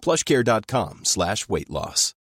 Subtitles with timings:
[0.00, 2.14] plushcare.com slash weight loss.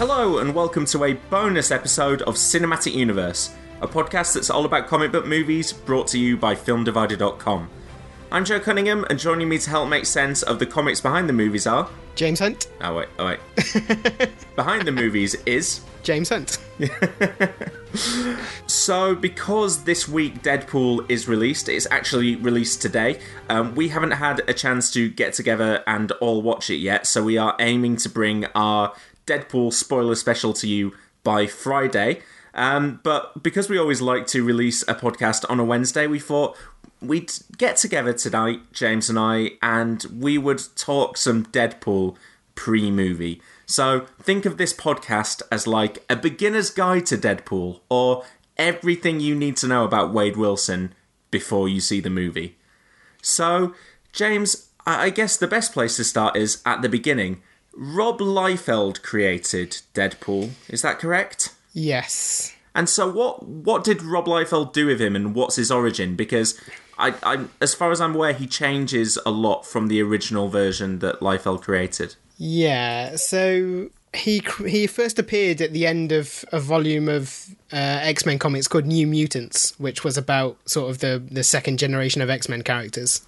[0.00, 4.86] Hello, and welcome to a bonus episode of Cinematic Universe, a podcast that's all about
[4.86, 7.68] comic book movies brought to you by FilmDivider.com.
[8.32, 11.32] I'm Joe Cunningham, and joining me to help make sense of the comics behind the
[11.32, 11.90] movies are.
[12.14, 12.68] James Hunt.
[12.80, 14.30] Oh, wait, oh, wait.
[14.56, 15.80] behind the movies is.
[16.02, 16.58] James Hunt.
[18.66, 23.20] So, because this week Deadpool is released, it's actually released today.
[23.48, 27.22] Um, we haven't had a chance to get together and all watch it yet, so
[27.22, 28.94] we are aiming to bring our
[29.26, 30.92] Deadpool spoiler special to you
[31.24, 32.22] by Friday.
[32.54, 36.56] Um, but because we always like to release a podcast on a Wednesday, we thought
[37.00, 42.16] we'd get together tonight, James and I, and we would talk some Deadpool
[42.54, 43.40] pre movie.
[43.66, 48.24] So think of this podcast as like a beginner's guide to Deadpool, or
[48.56, 50.94] everything you need to know about Wade Wilson
[51.30, 52.56] before you see the movie.
[53.22, 53.74] So,
[54.12, 57.42] James, I I guess the best place to start is at the beginning.
[57.72, 61.54] Rob Liefeld created Deadpool, is that correct?
[61.72, 62.54] Yes.
[62.74, 66.16] And so, what what did Rob Liefeld do with him, and what's his origin?
[66.16, 66.60] Because
[67.00, 70.98] I, I, as far as I'm aware, he changes a lot from the original version
[71.00, 72.16] that Liefeld created.
[72.36, 73.16] Yeah.
[73.16, 78.38] So he he first appeared at the end of a volume of uh, X Men
[78.38, 82.48] comics called New Mutants, which was about sort of the the second generation of X
[82.48, 83.22] Men characters.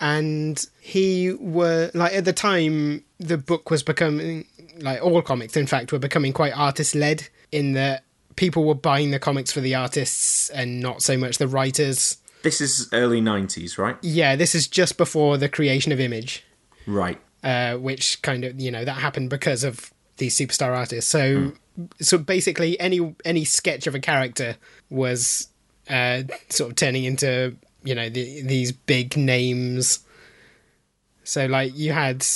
[0.00, 4.46] And he were like at the time the book was becoming
[4.80, 8.04] like all comics, in fact, were becoming quite artist led in that
[8.36, 12.16] people were buying the comics for the artists and not so much the writers.
[12.42, 13.96] This is early '90s, right?
[14.02, 16.44] Yeah, this is just before the creation of Image.
[16.86, 17.20] Right.
[17.44, 21.10] uh, which kind of you know that happened because of these superstar artists.
[21.10, 21.52] So
[22.00, 24.56] so basically, any any sketch of a character
[24.88, 25.48] was
[25.88, 30.00] uh, sort of turning into you know the, these big names.
[31.24, 32.26] So like you had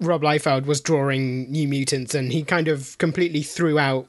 [0.00, 4.08] Rob Liefeld was drawing New Mutants, and he kind of completely threw out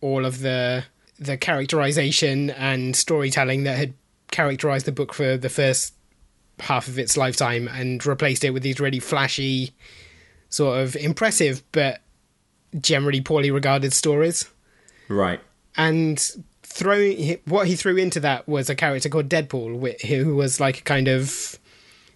[0.00, 0.84] all of the
[1.18, 3.94] the characterization and storytelling that had
[4.30, 5.94] characterized the book for the first
[6.60, 9.74] half of its lifetime and replaced it with these really flashy,
[10.48, 12.00] sort of impressive but
[12.80, 14.48] generally poorly regarded stories.
[15.08, 15.40] Right.
[15.76, 16.18] And
[16.62, 20.82] throwing what he threw into that was a character called Deadpool, who was like a
[20.82, 21.58] kind of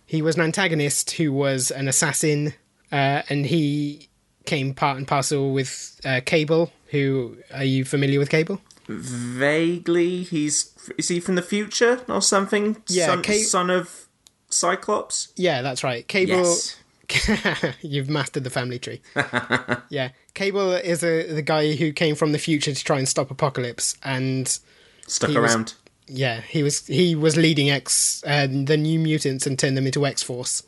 [0.07, 2.53] he was an antagonist who was an assassin,
[2.91, 4.09] uh, and he
[4.45, 6.73] came part and parcel with uh, Cable.
[6.89, 8.61] Who are you familiar with Cable?
[8.91, 12.83] Vaguely, he's is he from the future or something?
[12.89, 14.07] Yeah, son, Kate- son of
[14.49, 15.29] Cyclops.
[15.37, 16.07] Yeah, that's right.
[16.09, 16.33] Cable.
[16.35, 16.77] Yes.
[17.83, 19.01] You've mastered the family tree.
[19.89, 23.31] yeah, Cable is a, the guy who came from the future to try and stop
[23.31, 24.59] Apocalypse, and
[25.07, 25.75] Stuck He was- around.
[26.07, 30.07] yeah, he was he was leading X uh, the New Mutants and turned them into
[30.07, 30.63] X Force.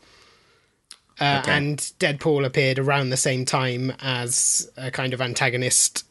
[1.21, 1.53] Uh, Okay.
[1.56, 6.04] And Deadpool appeared around the same time as a kind of antagonist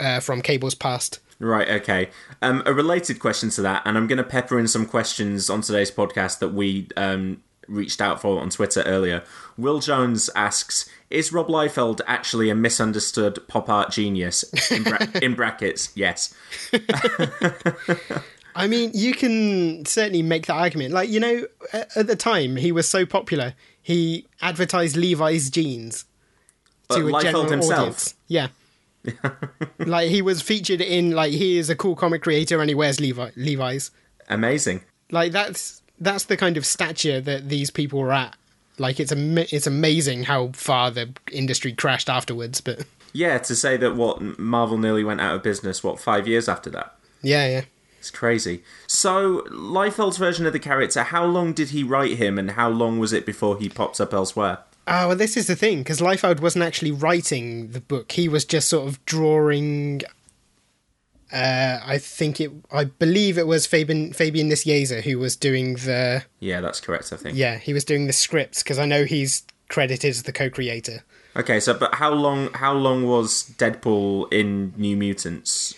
[0.00, 1.20] uh, from Cable's past.
[1.38, 2.10] Right, okay.
[2.42, 5.62] Um, a related question to that, and I'm going to pepper in some questions on
[5.62, 9.22] today's podcast that we um, reached out for on Twitter earlier.
[9.56, 14.44] Will Jones asks Is Rob Liefeld actually a misunderstood pop art genius?
[14.70, 16.34] In, bra- in brackets, yes.
[18.54, 20.92] I mean, you can certainly make that argument.
[20.92, 26.04] Like, you know, at the time, he was so popular, he advertised Levi's jeans
[26.88, 27.78] But to a Liefeld general himself.
[27.78, 28.14] audience.
[28.28, 28.48] Yeah.
[29.78, 33.00] like, he was featured in, like, he is a cool comic creator and he wears
[33.00, 33.90] Levi- Levi's.
[34.28, 34.82] Amazing.
[35.10, 38.34] Like, that's that's the kind of stature that these people were at.
[38.78, 43.76] Like, it's, am- it's amazing how far the industry crashed afterwards, but Yeah, to say
[43.76, 46.94] that what Marvel nearly went out of business, what, five years after that?
[47.22, 47.64] Yeah, yeah.
[47.98, 48.62] It's crazy.
[48.86, 52.98] So, Liefeld's version of the character, how long did he write him and how long
[52.98, 54.58] was it before he pops up elsewhere?
[54.86, 58.44] Ah, well, this is the thing because Liefeld wasn't actually writing the book; he was
[58.44, 60.02] just sort of drawing.
[61.32, 62.50] Uh, I think it.
[62.72, 66.24] I believe it was Fabian Fabian Nicieza who was doing the.
[66.40, 67.36] Yeah, that's correct, I think.
[67.36, 71.04] Yeah, he was doing the scripts because I know he's credited as the co-creator.
[71.36, 75.74] Okay, so but how long how long was Deadpool in New Mutants?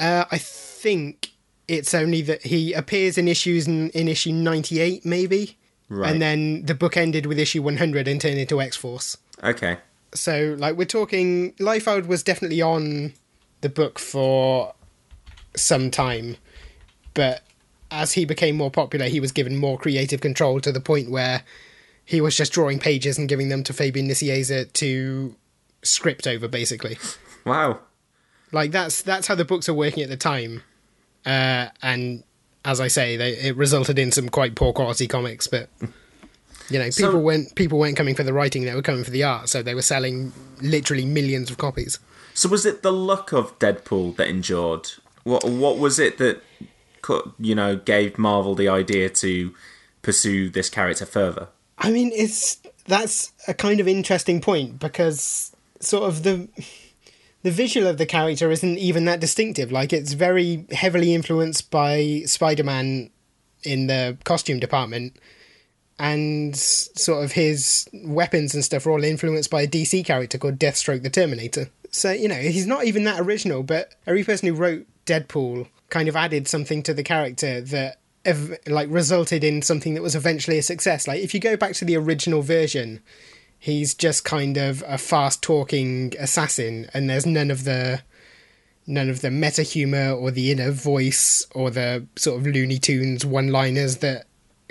[0.00, 1.32] Uh, I think
[1.68, 5.58] it's only that he appears in issues in, in issue ninety eight, maybe,
[5.88, 6.10] Right.
[6.10, 9.18] and then the book ended with issue one hundred and turned into X Force.
[9.42, 9.78] Okay.
[10.14, 11.52] So, like, we're talking.
[11.54, 13.12] Liefeld was definitely on
[13.60, 14.74] the book for
[15.56, 16.36] some time,
[17.14, 17.42] but
[17.90, 21.42] as he became more popular, he was given more creative control to the point where
[22.04, 25.34] he was just drawing pages and giving them to Fabian Nicieza to
[25.82, 26.98] script over, basically.
[27.44, 27.80] Wow.
[28.52, 30.62] Like that's that's how the books are working at the time,
[31.26, 32.22] uh, and
[32.64, 35.46] as I say, they, it resulted in some quite poor quality comics.
[35.46, 35.68] But
[36.70, 39.10] you know, people So- weren't people weren't coming for the writing; they were coming for
[39.10, 39.48] the art.
[39.48, 41.98] So they were selling literally millions of copies.
[42.34, 44.90] So was it the luck of Deadpool that endured?
[45.22, 46.42] What what was it that
[47.38, 49.54] you know gave Marvel the idea to
[50.02, 51.48] pursue this character further?
[51.78, 56.48] I mean, it's that's a kind of interesting point because sort of the
[57.44, 59.70] the visual of the character isn't even that distinctive.
[59.70, 63.10] Like it's very heavily influenced by Spider-Man
[63.62, 65.16] in the costume department,
[65.98, 70.58] and sort of his weapons and stuff are all influenced by a DC character called
[70.58, 71.68] Deathstroke the Terminator.
[71.90, 76.08] So you know he's not even that original, but every person who wrote Deadpool kind
[76.08, 80.56] of added something to the character that ev- like resulted in something that was eventually
[80.56, 81.06] a success.
[81.06, 83.00] Like if you go back to the original version,
[83.64, 88.02] he's just kind of a fast talking assassin and there's none of the
[88.86, 93.24] none of the meta humor or the inner voice or the sort of looney tunes
[93.24, 94.26] one liners that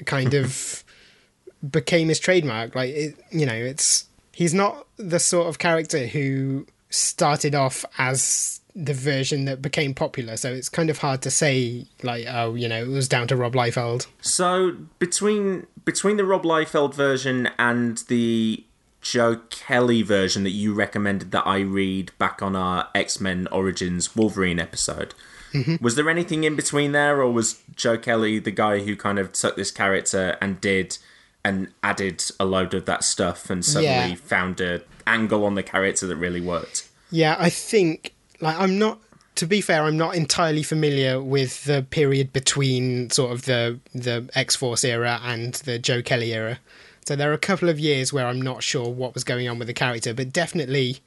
[0.05, 0.83] kind of
[1.71, 2.75] became his trademark.
[2.75, 8.61] Like it, you know it's he's not the sort of character who started off as
[8.75, 12.67] the version that became popular so it's kind of hard to say like oh you
[12.67, 14.05] know it was down to Rob Liefeld.
[14.21, 18.63] So between between the Rob Liefeld version and the
[19.03, 24.15] Joe Kelly version that you recommended that I read back on our X Men Origins
[24.15, 25.13] Wolverine episode,
[25.53, 25.75] mm-hmm.
[25.83, 29.33] was there anything in between there, or was Joe Kelly the guy who kind of
[29.33, 30.97] took this character and did
[31.45, 34.15] and added a load of that stuff and suddenly Yeah.
[34.15, 36.87] found a angle on the character that really worked?
[37.11, 38.99] Yeah, I think like I'm not
[39.35, 44.29] to be fair, I'm not entirely familiar with the period between sort of the the
[44.33, 46.59] X Force era and the Joe Kelly era.
[47.05, 49.59] So there are a couple of years where I'm not sure what was going on
[49.59, 50.99] with the character, but definitely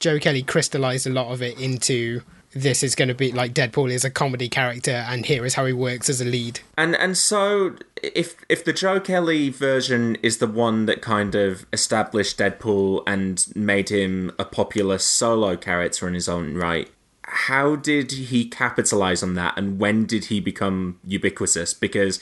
[0.00, 2.22] Joe Kelly crystallized a lot of it into
[2.54, 5.64] this is going to be like Deadpool is a comedy character and here is how
[5.64, 6.60] he works as a lead.
[6.76, 11.66] And and so if if the Joe Kelly version is the one that kind of
[11.72, 16.90] established Deadpool and made him a popular solo character in his own right,
[17.22, 21.72] how did he capitalize on that and when did he become ubiquitous?
[21.72, 22.20] Because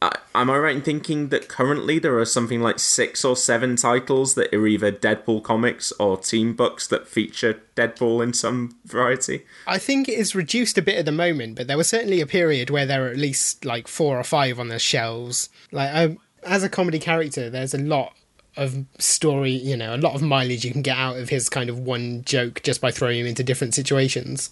[0.00, 3.74] uh, am I right in thinking that currently there are something like six or seven
[3.74, 9.44] titles that are either Deadpool comics or team books that feature Deadpool in some variety?
[9.66, 12.26] I think it is reduced a bit at the moment, but there was certainly a
[12.26, 15.48] period where there were at least like four or five on the shelves.
[15.72, 18.14] Like, um, as a comedy character, there's a lot
[18.56, 21.68] of story, you know, a lot of mileage you can get out of his kind
[21.70, 24.50] of one joke just by throwing him into different situations.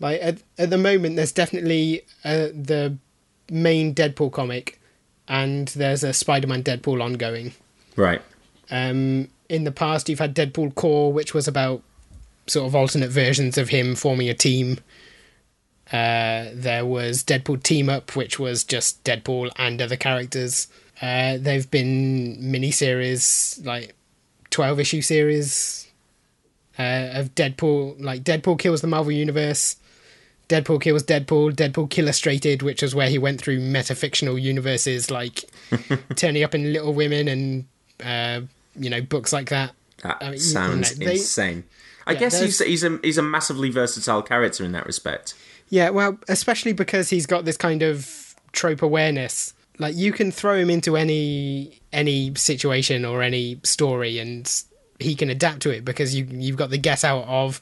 [0.00, 2.98] Like at, at the moment, there's definitely uh, the
[3.50, 4.80] main Deadpool comic,
[5.28, 7.52] and there's a Spider-Man Deadpool ongoing.
[7.96, 8.22] Right.
[8.70, 11.82] Um, in the past, you've had Deadpool Corps, which was about
[12.46, 14.78] sort of alternate versions of him forming a team.
[15.92, 20.68] Uh, there was Deadpool Team Up, which was just Deadpool and other characters.
[21.00, 23.94] Uh, they've been miniseries, like
[24.50, 25.88] 12 issue series
[26.78, 29.76] uh, of Deadpool, like Deadpool Kills the Marvel Universe,
[30.48, 35.44] Deadpool Kills Deadpool, Deadpool Killustrated, which was where he went through metafictional universes like
[36.16, 37.64] turning up in Little Women and,
[38.04, 38.40] uh,
[38.78, 39.72] you know, books like that.
[40.02, 41.64] That I mean, you sounds know, they- insane.
[42.06, 45.32] I Yeah, guess he's he's a he's a massively versatile character in that respect.
[45.70, 49.54] Yeah, well, especially because he's got this kind of trope awareness.
[49.78, 54.52] Like you can throw him into any any situation or any story, and
[55.00, 57.58] he can adapt to it because you you've got the get out of,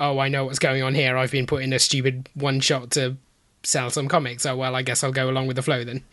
[0.00, 1.16] oh, I know what's going on here.
[1.16, 3.16] I've been put in a stupid one shot to
[3.62, 4.46] sell some comics.
[4.46, 6.04] Oh well, I guess I'll go along with the flow then.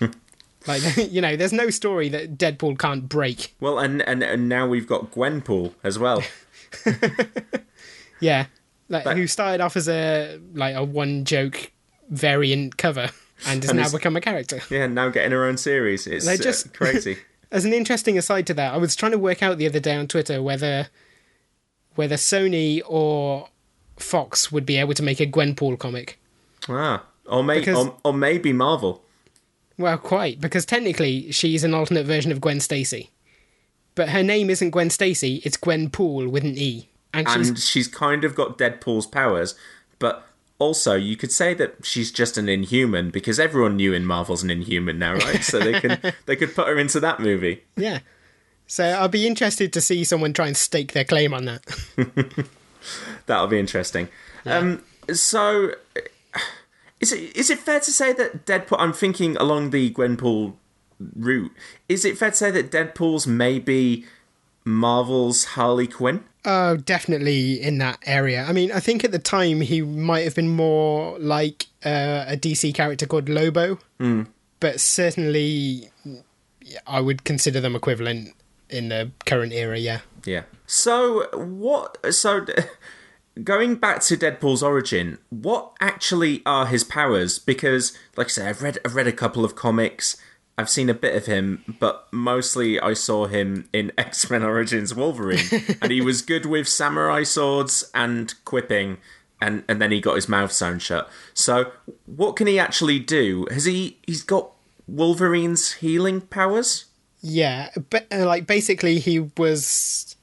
[0.66, 3.54] like you know, there's no story that Deadpool can't break.
[3.60, 6.22] Well, and and, and now we've got Gwenpool as well.
[8.20, 8.46] Yeah,
[8.88, 11.70] like That- who started off as a like a one joke
[12.08, 13.10] variant cover
[13.46, 14.60] and has And now become a character.
[14.70, 16.06] Yeah, now getting her own series.
[16.06, 17.18] It's They uh, just- crazy.
[17.50, 19.94] As an interesting aside to that, I was trying to work out the other day
[19.94, 20.88] on Twitter whether
[21.94, 23.48] whether Sony or
[23.96, 26.18] Fox would be able to make a Gwenpool comic.
[26.68, 29.02] ah, or, may- Because- or, or maybe Marvel.
[29.76, 33.10] Well, quite, because technically she's an alternate version of Gwen Stacy.
[33.96, 36.88] But her name isn't Gwen Stacy, it's Gwen Poole with an E.
[37.12, 39.54] And she's and she's kind of got Deadpool's powers,
[40.00, 40.26] but
[40.58, 44.50] also you could say that she's just an Inhuman because everyone knew in Marvel's an
[44.50, 45.42] Inhuman now, right?
[45.44, 47.62] So they can they could put her into that movie.
[47.76, 48.00] Yeah.
[48.66, 51.64] So I'll be interested to see someone try and stake their claim on that.
[53.26, 54.08] That'll be interesting.
[54.46, 55.74] Um, so
[57.00, 58.76] is it is it fair to say that Deadpool?
[58.78, 60.54] I'm thinking along the Gwenpool
[61.14, 61.52] route.
[61.88, 64.06] Is it fair to say that Deadpool's maybe
[64.64, 66.24] Marvel's Harley Quinn?
[66.46, 68.44] Oh, definitely in that area.
[68.44, 72.36] I mean, I think at the time he might have been more like uh, a
[72.36, 73.78] DC character called Lobo,
[74.60, 75.88] but certainly
[76.86, 78.34] I would consider them equivalent
[78.74, 79.78] in the current era.
[79.78, 80.00] Yeah.
[80.24, 80.42] Yeah.
[80.66, 82.14] So what?
[82.14, 82.44] So
[83.42, 87.38] going back to Deadpool's origin, what actually are his powers?
[87.38, 90.16] Because, like I said, I've read I've read a couple of comics.
[90.56, 94.94] I've seen a bit of him, but mostly I saw him in X Men Origins
[94.94, 95.46] Wolverine,
[95.82, 98.98] and he was good with samurai swords and quipping,
[99.40, 101.08] and and then he got his mouth sewn shut.
[101.32, 101.72] So,
[102.06, 103.46] what can he actually do?
[103.50, 103.98] Has he?
[104.06, 104.50] He's got
[104.86, 106.86] Wolverine's healing powers.
[107.26, 110.14] Yeah, but uh, like basically he was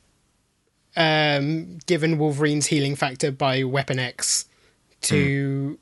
[0.95, 4.45] um given Wolverine's healing factor by Weapon X
[5.01, 5.79] to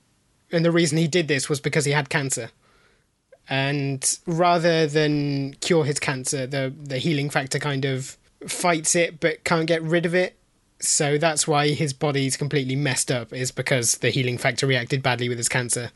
[0.49, 2.51] and the reason he did this was because he had cancer.
[3.49, 8.15] And rather than cure his cancer, the the healing factor kind of
[8.47, 10.37] fights it but can't get rid of it.
[10.79, 15.27] So that's why his body's completely messed up is because the healing factor reacted badly
[15.27, 15.91] with his cancer.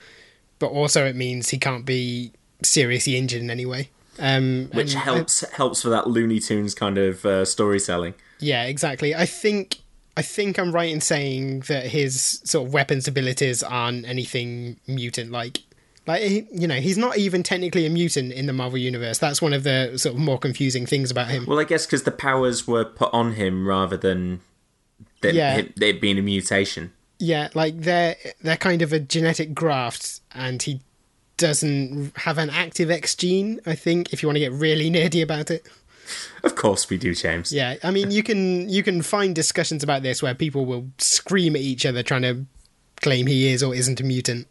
[0.59, 3.89] But also it means he can't be seriously injured in any way.
[4.19, 8.13] Um, Which and- helps helps for that Looney Tunes kind of uh, storytelling.
[8.39, 9.15] Yeah, exactly.
[9.15, 9.77] I think
[10.15, 15.31] I think I'm right in saying that his sort of weapons abilities aren't anything mutant
[15.31, 15.59] like.
[16.05, 19.19] Like you know, he's not even technically a mutant in the Marvel universe.
[19.19, 21.45] That's one of the sort of more confusing things about him.
[21.45, 24.41] Well, I guess because the powers were put on him rather than
[25.21, 25.55] them, Yeah.
[25.59, 26.91] it, it being a mutation.
[27.19, 30.81] Yeah, like they're they're kind of a genetic graft, and he
[31.37, 33.59] doesn't have an active X gene.
[33.65, 35.67] I think if you want to get really nerdy about it.
[36.43, 37.51] Of course, we do, James.
[37.53, 41.55] Yeah, I mean, you can you can find discussions about this where people will scream
[41.55, 42.45] at each other trying to
[43.01, 44.47] claim he is or isn't a mutant.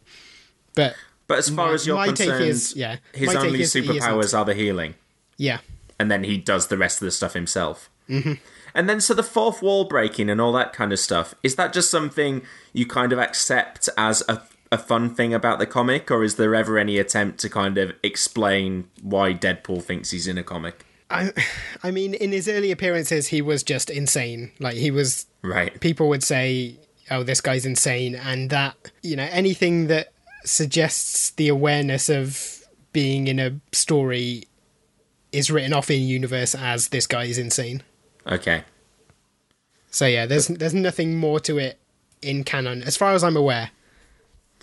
[0.75, 0.95] But
[1.27, 4.55] But as far My- as you're my take is- yeah, his only superpowers are the
[4.55, 4.95] healing,
[5.37, 5.59] yeah,
[5.99, 7.89] and then he does the rest of the stuff himself.
[8.09, 8.33] Mm-hmm.
[8.75, 11.73] And then, so the fourth wall breaking and all that kind of stuff is that
[11.73, 12.41] just something
[12.73, 14.41] you kind of accept as a
[14.73, 17.93] a fun thing about the comic, or is there ever any attempt to kind of
[18.01, 20.85] explain why Deadpool thinks he's in a comic?
[21.09, 21.31] I
[21.83, 24.51] I mean, in his early appearances, he was just insane.
[24.59, 25.79] Like he was Right.
[25.79, 26.77] people would say,
[27.11, 30.11] "Oh, this guy's insane," and that you know anything that
[30.45, 34.43] suggests the awareness of being in a story
[35.31, 37.81] is written off in universe as this guy is insane.
[38.27, 38.63] Okay.
[39.91, 41.77] So yeah, there's there's nothing more to it
[42.21, 43.69] in canon, as far as I'm aware.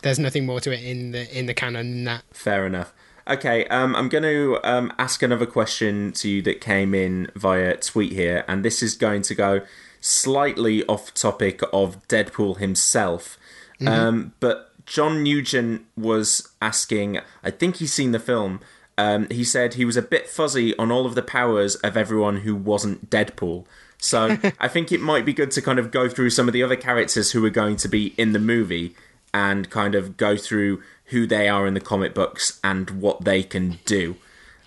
[0.02, 2.24] There's nothing more to it in the in the canon than that.
[2.32, 2.92] Fair enough.
[3.28, 7.76] Okay, um, I'm going to um, ask another question to you that came in via
[7.76, 9.60] tweet here, and this is going to go
[10.00, 13.38] slightly off topic of Deadpool himself.
[13.86, 18.60] Um, but John Nugent was asking, I think he's seen the film.
[18.98, 22.38] Um, he said he was a bit fuzzy on all of the powers of everyone
[22.38, 23.64] who wasn't Deadpool.
[23.98, 26.62] So I think it might be good to kind of go through some of the
[26.62, 28.94] other characters who are going to be in the movie
[29.32, 33.42] and kind of go through who they are in the comic books and what they
[33.42, 34.16] can do.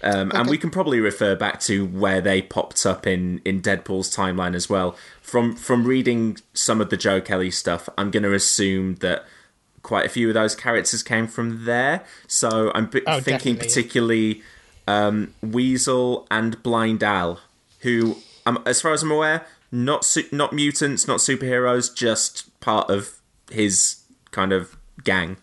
[0.01, 4.13] Um, And we can probably refer back to where they popped up in, in Deadpool's
[4.13, 4.97] timeline as well.
[5.21, 9.25] From from reading some of the Joe Kelly stuff, I'm going to assume that
[9.81, 12.03] quite a few of those characters came from there.
[12.27, 14.41] So I'm b- Oh, thinking definitely, particularly
[14.87, 17.39] um, Weasel and Blind Al,
[17.81, 22.89] who, um, as far as I'm aware, not su- not mutants, not superheroes, just part
[22.89, 24.02] of his
[24.33, 25.37] kind of gang.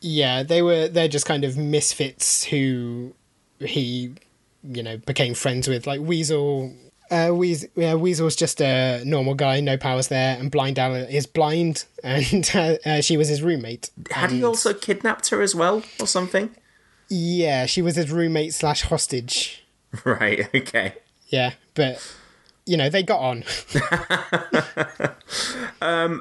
[0.00, 3.14] Yeah, they were they're just kind of misfits who
[3.58, 4.14] he
[4.62, 5.86] you know became friends with.
[5.86, 6.74] Like Weasel,
[7.10, 11.26] uh, Weasel, yeah, Weasel's just a normal guy, no powers there, and Blind Al is
[11.26, 13.90] blind, and uh, uh, she was his roommate.
[14.10, 16.54] Had he also kidnapped her as well, or something?
[17.08, 19.62] Yeah, she was his roommate slash hostage.
[20.04, 20.54] Right.
[20.54, 20.94] Okay.
[21.28, 22.04] Yeah, but
[22.66, 23.44] you know, they got on.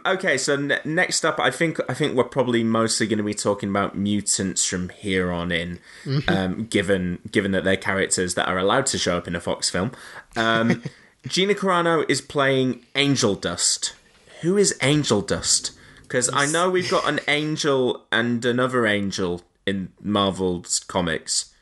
[0.05, 3.33] Okay, so ne- next up, I think I think we're probably mostly going to be
[3.33, 5.79] talking about mutants from here on in,
[6.27, 9.69] um, given given that they're characters that are allowed to show up in a Fox
[9.69, 9.91] film.
[10.35, 10.83] Um,
[11.27, 13.95] Gina Carano is playing Angel Dust.
[14.41, 15.71] Who is Angel Dust?
[16.03, 21.53] Because I know we've got an angel and another angel in Marvel's comics,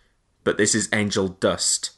[0.44, 1.92] but this is Angel Dust.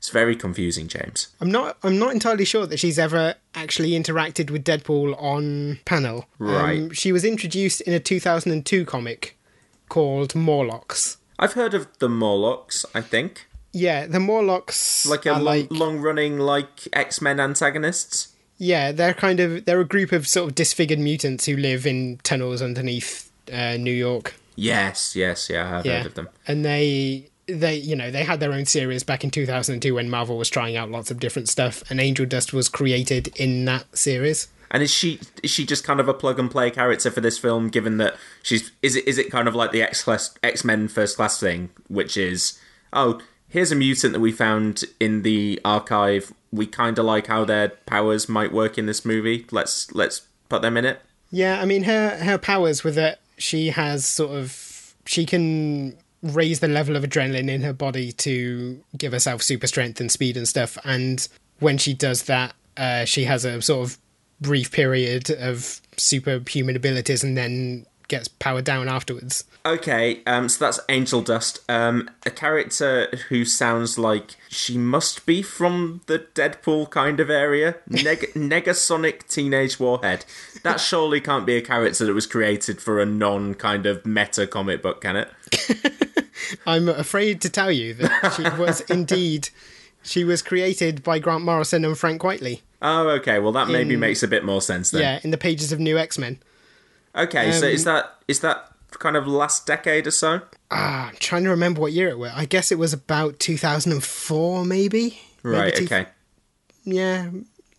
[0.00, 1.28] It's very confusing, James.
[1.42, 1.76] I'm not.
[1.82, 6.24] I'm not entirely sure that she's ever actually interacted with Deadpool on panel.
[6.38, 6.80] Right.
[6.80, 9.36] Um, she was introduced in a 2002 comic
[9.90, 11.18] called Morlocks.
[11.38, 12.86] I've heard of the Morlocks.
[12.94, 18.28] I think Yeah, the Morlocks like a long, like long-running like X-Men antagonists.
[18.56, 22.18] yeah, they're kind of they're a group of sort of disfigured mutants who live in
[22.22, 24.34] tunnels underneath uh, New York.
[24.56, 26.28] Yes, yes, yeah, I've Yeah, heard of them.
[26.48, 30.38] and they they you know they had their own series back in 2002 when Marvel
[30.38, 34.48] was trying out lots of different stuff, and Angel Dust was created in that series.
[34.70, 37.38] And is she is she just kind of a plug and play character for this
[37.38, 37.68] film?
[37.68, 40.88] Given that she's is it is it kind of like the X class X Men
[40.88, 42.58] First Class thing, which is
[42.92, 46.32] oh here's a mutant that we found in the archive.
[46.52, 49.46] We kind of like how their powers might work in this movie.
[49.50, 51.02] Let's let's put them in it.
[51.30, 56.60] Yeah, I mean her her powers with it, she has sort of she can raise
[56.60, 60.46] the level of adrenaline in her body to give herself super strength and speed and
[60.46, 60.76] stuff.
[60.84, 61.26] And
[61.60, 63.98] when she does that, uh, she has a sort of
[64.40, 69.44] brief period of superhuman abilities and then gets powered down afterwards.
[69.64, 75.40] Okay, um, so that's Angel Dust, um, a character who sounds like she must be
[75.40, 77.76] from the Deadpool kind of area.
[77.88, 80.26] Neg- Negasonic Teenage Warhead.
[80.62, 84.46] That surely can't be a character that was created for a non kind of meta
[84.46, 85.30] comic book, can it?
[86.66, 89.48] I'm afraid to tell you that she was indeed
[90.02, 92.60] she was created by Grant Morrison and Frank Quitely.
[92.82, 93.38] Oh, okay.
[93.38, 95.02] Well, that maybe In- makes a bit more sense then.
[95.02, 96.38] Yeah, in the pages of New X Men.
[97.16, 100.40] Okay, so Um, is that is that kind of last decade or so?
[100.70, 102.32] Ah, I'm trying to remember what year it was.
[102.34, 105.20] I guess it was about 2004, maybe.
[105.42, 105.74] Maybe Right.
[105.74, 106.06] two- Okay.
[106.84, 107.30] Yeah,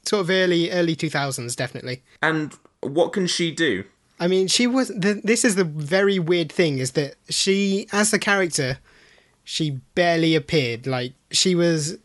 [0.05, 2.01] sort of early early 2000s, definitely.
[2.21, 3.83] And what can she do?
[4.19, 4.89] I mean, she was.
[4.89, 8.77] The, this is the very weird thing: is that she, as the character,
[9.43, 10.85] she barely appeared.
[10.85, 11.97] Like she was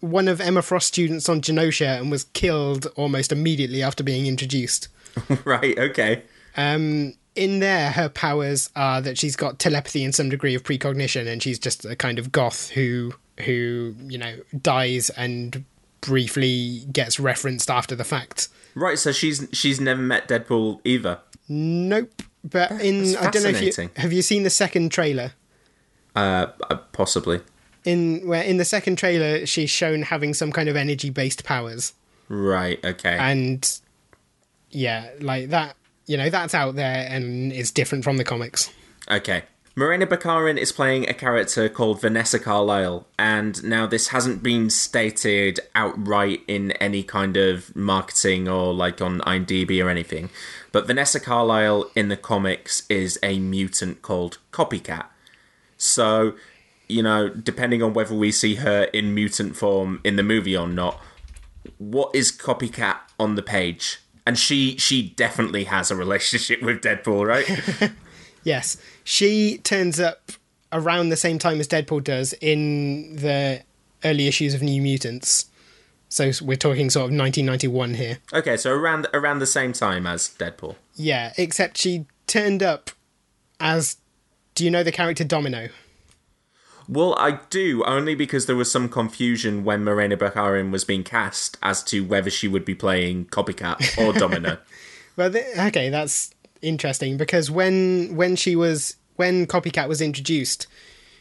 [0.00, 4.88] one of Emma Frost's students on Genosha and was killed almost immediately after being introduced.
[5.44, 5.78] right.
[5.78, 6.22] Okay.
[6.56, 11.26] Um, in there, her powers are that she's got telepathy and some degree of precognition,
[11.26, 15.64] and she's just a kind of goth who, who you know, dies and
[16.02, 18.48] briefly gets referenced after the fact.
[18.74, 18.98] Right.
[18.98, 21.20] So she's she's never met Deadpool either.
[21.48, 22.22] Nope.
[22.44, 25.32] But in I don't know if you have you seen the second trailer.
[26.14, 27.40] Uh, uh, possibly.
[27.84, 31.94] In where in the second trailer she's shown having some kind of energy based powers,
[32.28, 32.84] Right.
[32.84, 33.16] Okay.
[33.18, 33.80] and
[34.70, 35.76] yeah, like that.
[36.12, 38.70] You know that's out there and is different from the comics.
[39.10, 39.44] Okay.
[39.74, 45.58] Morena Baccarin is playing a character called Vanessa Carlyle, and now this hasn't been stated
[45.74, 50.28] outright in any kind of marketing or like on IMDb or anything.
[50.70, 55.06] But Vanessa Carlyle in the comics is a mutant called Copycat.
[55.78, 56.34] So,
[56.90, 60.68] you know, depending on whether we see her in mutant form in the movie or
[60.68, 61.00] not,
[61.78, 64.00] what is Copycat on the page?
[64.24, 67.90] And she she definitely has a relationship with Deadpool, right?
[68.44, 70.32] Yes, she turns up
[70.72, 73.62] around the same time as Deadpool does in the
[74.04, 75.46] early issues of New Mutants.
[76.08, 78.18] So we're talking sort of 1991 here.
[78.32, 80.76] Okay, so around around the same time as Deadpool.
[80.94, 82.90] Yeah, except she turned up
[83.60, 83.96] as.
[84.54, 85.70] Do you know the character Domino?
[86.88, 91.56] Well, I do only because there was some confusion when Morena Baccarin was being cast
[91.62, 94.58] as to whether she would be playing Copycat or Domino.
[95.16, 100.66] Well, th- okay, that's interesting because when when she was when Copycat was introduced,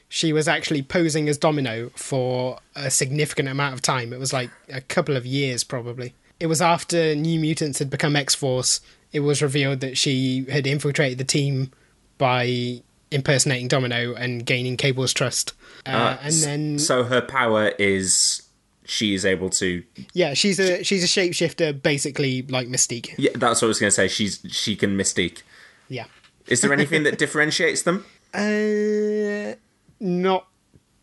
[0.08, 4.13] she was actually posing as Domino for a significant amount of time.
[4.13, 6.13] It was like a couple of years, probably.
[6.39, 8.82] It was after New Mutants had become X Force.
[9.13, 11.71] It was revealed that she had infiltrated the team
[12.17, 15.54] by impersonating Domino and gaining Cable's trust.
[15.86, 18.43] Uh, and then, so her power is
[18.86, 19.84] she is able to.
[20.13, 23.13] yeah, she's a she's a shapeshifter, basically like Mystique.
[23.17, 24.08] Yeah, that's what I was going to say.
[24.08, 25.41] She's she can mystique.
[25.88, 26.06] Yeah.
[26.47, 28.06] Is there anything that differentiates them?
[28.34, 29.56] Uh,
[30.00, 30.47] not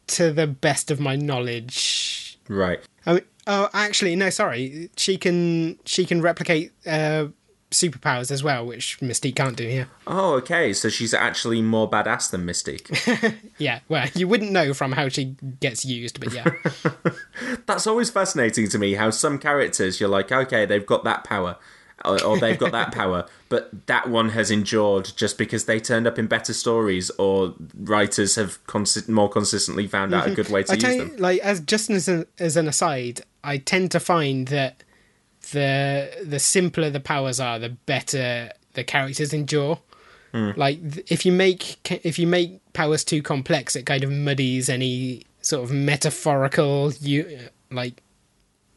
[0.08, 2.38] to the best of my knowledge.
[2.48, 2.80] Right.
[3.06, 4.30] I mean, oh, actually, no.
[4.30, 7.26] Sorry, she can she can replicate uh,
[7.70, 9.88] superpowers as well, which Mystique can't do here.
[10.06, 10.72] Oh, okay.
[10.72, 13.34] So she's actually more badass than Mystique.
[13.58, 16.48] Yeah, well, you wouldn't know from how she gets used, but yeah.
[17.66, 21.56] That's always fascinating to me how some characters you're like, okay, they've got that power.
[22.04, 26.06] Or, or they've got that power, but that one has endured just because they turned
[26.06, 30.34] up in better stories, or writers have consi- more consistently found out a mm-hmm.
[30.36, 31.16] good way to I use you, them.
[31.16, 34.84] like as just as an, as an aside, I tend to find that
[35.52, 39.80] the the simpler the powers are, the better the characters endure.
[40.32, 40.50] Hmm.
[40.56, 40.78] Like
[41.10, 45.64] if you make if you make powers too complex, it kind of muddies any sort
[45.64, 48.02] of metaphorical you like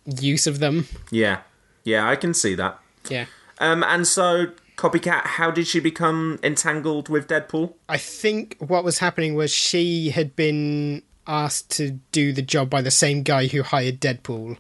[0.06, 0.88] use of them.
[1.12, 1.42] Yeah,
[1.84, 2.80] yeah, I can see that.
[3.10, 3.26] Yeah.
[3.60, 7.76] Um, and so Copycat, how did she become entangled with Deadpool?
[7.88, 12.82] I think what was happening was she had been asked to do the job by
[12.82, 14.58] the same guy who hired Deadpool,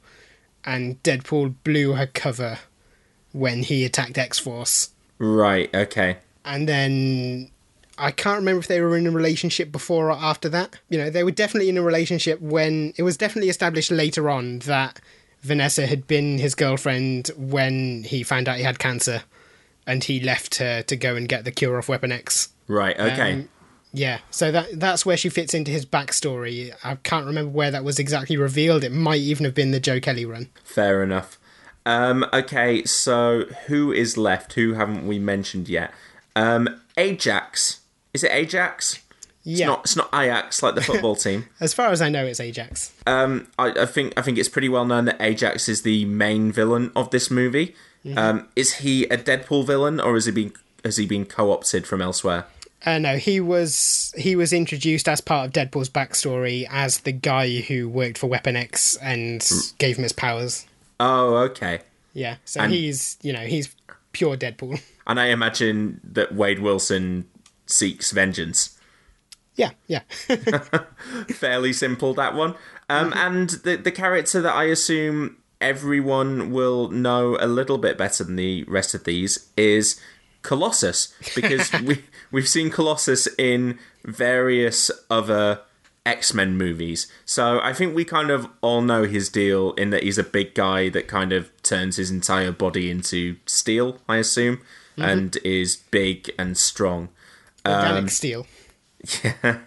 [0.65, 2.59] and Deadpool blew her cover
[3.31, 4.91] when he attacked X Force.
[5.17, 5.73] Right.
[5.73, 6.17] Okay.
[6.43, 7.51] And then
[7.97, 10.79] I can't remember if they were in a relationship before or after that.
[10.89, 14.59] You know, they were definitely in a relationship when it was definitely established later on
[14.59, 14.99] that
[15.41, 19.23] Vanessa had been his girlfriend when he found out he had cancer
[19.85, 22.49] and he left her to go and get the cure of Weapon X.
[22.67, 22.99] Right.
[22.99, 23.33] Okay.
[23.33, 23.49] Um,
[23.93, 26.73] Yeah, so that that's where she fits into his backstory.
[26.83, 28.83] I can't remember where that was exactly revealed.
[28.83, 30.49] It might even have been the Joe Kelly run.
[30.63, 31.37] Fair enough.
[31.85, 34.53] Um, okay, so who is left?
[34.53, 35.91] Who haven't we mentioned yet?
[36.35, 37.81] Um, Ajax.
[38.13, 38.99] Is it Ajax?
[39.43, 39.79] It's Yeah, not.
[39.81, 41.47] It's not Ajax like the football team.
[41.59, 42.93] as far as I know, it's Ajax.
[43.07, 44.13] Um, I, I think.
[44.15, 47.75] I think it's pretty well known that Ajax is the main villain of this movie.
[48.15, 50.53] Um, is he a Deadpool villain, or has he been
[50.85, 52.45] has he been co-opted from elsewhere?
[52.85, 57.59] Uh, no, he was he was introduced as part of Deadpool's backstory as the guy
[57.61, 60.65] who worked for Weapon X and gave him his powers.
[60.99, 61.81] Oh, okay.
[62.13, 63.75] Yeah, so And- he's you know he's
[64.13, 64.81] pure Deadpool.
[65.07, 67.27] And I imagine that Wade Wilson
[67.65, 68.77] seeks vengeance.
[69.55, 70.01] yeah, yeah.
[71.33, 72.55] fairly simple that one.
[72.89, 78.23] Um, and the the character that I assume everyone will know a little bit better
[78.23, 79.99] than the rest of these is
[80.41, 85.61] Colossus because we we've seen Colossus in various other
[86.05, 87.07] X Men movies.
[87.25, 90.53] So I think we kind of all know his deal in that he's a big
[90.55, 93.99] guy that kind of turns his entire body into steel.
[94.09, 95.03] I assume, mm-hmm.
[95.03, 97.09] and is big and strong.
[97.65, 98.47] Organic um, steel.
[99.23, 99.57] Yeah.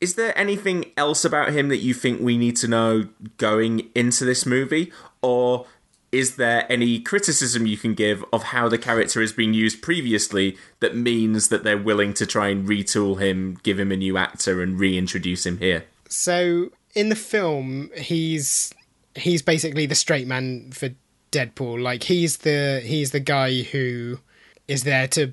[0.00, 4.24] Is there anything else about him that you think we need to know going into
[4.24, 4.90] this movie?
[5.20, 5.66] Or
[6.12, 10.56] is there any criticism you can give of how the character has been used previously
[10.80, 14.60] that means that they're willing to try and retool him, give him a new actor,
[14.60, 15.84] and reintroduce him here?
[16.08, 18.74] So in the film, he's
[19.14, 20.90] he's basically the straight man for
[21.30, 21.80] Deadpool.
[21.80, 24.18] Like he's the he's the guy who
[24.66, 25.32] is there to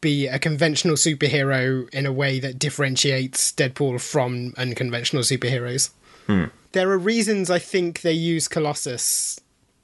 [0.00, 5.90] be a conventional superhero in a way that differentiates Deadpool from unconventional superheroes.
[6.26, 6.44] Hmm.
[6.72, 9.40] There are reasons I think they use Colossus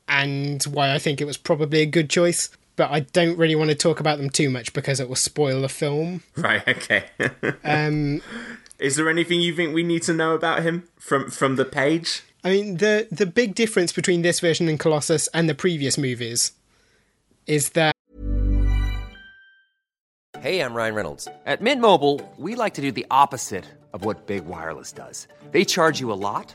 [0.08, 3.70] and why I think it was probably a good choice, but I don't really want
[3.70, 6.22] to talk about them too much because it will spoil the film.
[6.36, 7.04] Right, okay.
[7.64, 8.22] Um,
[8.78, 12.22] is there anything you think we need to know about him from from the page?
[12.42, 16.52] I mean, the the big difference between this version and Colossus and the previous movies
[17.46, 17.94] is that
[20.40, 21.26] Hey, I'm Ryan Reynolds.
[21.46, 23.64] At Mint Mobile, we like to do the opposite
[23.94, 25.26] of what Big Wireless does.
[25.52, 26.54] They charge you a lot,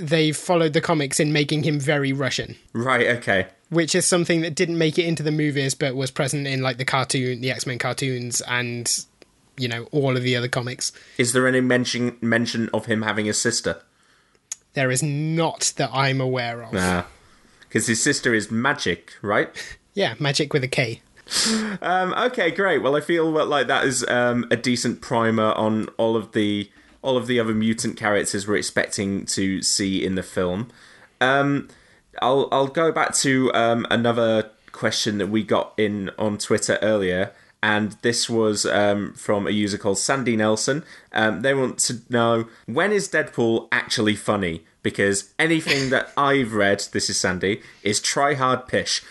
[0.00, 3.46] They followed the comics in making him very Russian, Right, okay.
[3.68, 6.78] which is something that didn't make it into the movies but was present in like
[6.78, 9.04] the cartoon, the X Men cartoons, and
[9.58, 10.90] you know all of the other comics.
[11.18, 13.82] Is there any mention mention of him having a sister?
[14.74, 16.72] There is not that I'm aware of.
[16.72, 17.04] Nah.
[17.68, 19.50] Because his sister is Magik, right?
[19.92, 21.02] Yeah, Magik with a K.
[21.82, 22.78] um, okay, great.
[22.78, 26.70] Well, I feel like that is um, a decent primer on all of the
[27.02, 30.68] all of the other mutant characters we're expecting to see in the film.
[31.20, 31.68] Um,
[32.20, 37.32] I'll I'll go back to um, another question that we got in on Twitter earlier,
[37.62, 40.84] and this was um, from a user called Sandy Nelson.
[41.12, 44.64] Um, they want to know when is Deadpool actually funny?
[44.82, 49.02] Because anything that I've read, this is Sandy, is try hard pish.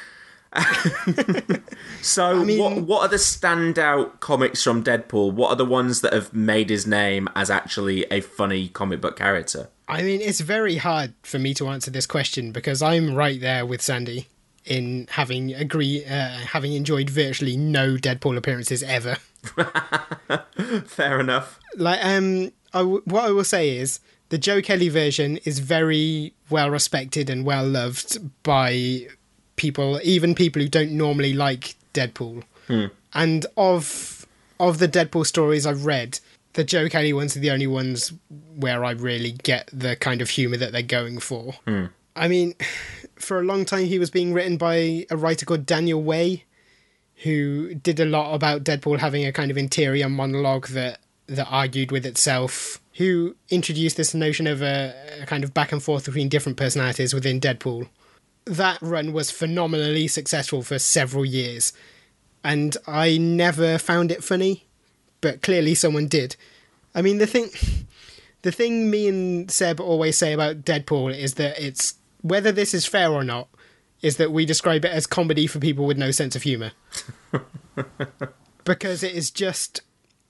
[2.01, 5.33] so mean- what what are the standout comics from Deadpool?
[5.33, 9.15] What are the ones that have made his name as actually a funny comic book
[9.17, 9.69] character?
[9.87, 13.65] I mean, it's very hard for me to answer this question because I'm right there
[13.65, 14.27] with Sandy
[14.65, 19.17] in having agree uh, having enjoyed virtually no Deadpool appearances ever.
[20.85, 21.59] Fair enough.
[21.75, 26.33] Like, um, I w- what I will say is the Joe Kelly version is very
[26.49, 29.07] well respected and well loved by
[29.59, 32.43] people, even people who don't normally like Deadpool.
[32.67, 32.85] Hmm.
[33.13, 34.25] And of
[34.59, 36.19] of the Deadpool stories I've read,
[36.53, 38.13] the Joe Kelly ones are the only ones
[38.55, 41.53] where I really get the kind of humor that they're going for.
[41.67, 41.85] Hmm.
[42.15, 42.55] I mean,
[43.15, 46.45] for a long time he was being written by a writer called Daniel Way,
[47.23, 51.91] who did a lot about Deadpool having a kind of interior monologue that that argued
[51.91, 52.79] with itself.
[52.95, 57.13] Who introduced this notion of a, a kind of back and forth between different personalities
[57.13, 57.87] within Deadpool.
[58.49, 61.71] That run was phenomenally successful for several years,
[62.43, 64.65] and I never found it funny,
[65.21, 66.35] but clearly someone did.
[66.95, 67.49] I mean, the thing,
[68.41, 72.87] the thing me and Seb always say about Deadpool is that it's whether this is
[72.87, 73.49] fair or not,
[74.01, 76.71] is that we describe it as comedy for people with no sense of humor,
[78.63, 79.81] because it is just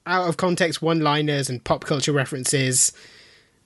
[0.06, 2.92] out of context one-liners and pop culture references.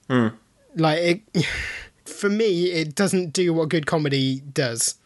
[0.08, 0.28] Hmm.
[0.76, 0.98] Like
[1.34, 1.46] it,
[2.04, 4.96] for me, it doesn't do what good comedy does,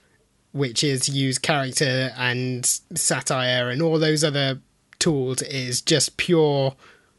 [0.53, 4.61] which is use character and satire and all those other
[4.99, 5.43] tools.
[5.43, 6.75] It is just pure